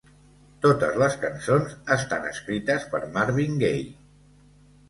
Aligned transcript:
Totes 0.65 0.95
les 1.01 1.17
cançons 1.25 1.75
estan 1.97 2.27
escrites 2.31 2.89
per 2.95 3.03
Marvin 3.19 3.63
Gaye. 3.67 3.89